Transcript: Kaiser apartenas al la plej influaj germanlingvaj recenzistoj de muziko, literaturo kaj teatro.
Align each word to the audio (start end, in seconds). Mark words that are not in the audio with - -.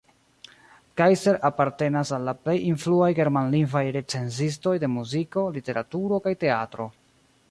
Kaiser 1.01 1.33
apartenas 1.49 2.11
al 2.17 2.25
la 2.29 2.33
plej 2.45 2.55
influaj 2.69 3.11
germanlingvaj 3.19 3.85
recenzistoj 3.99 4.75
de 4.85 4.91
muziko, 4.97 5.43
literaturo 5.59 6.23
kaj 6.27 6.37
teatro. 6.45 6.89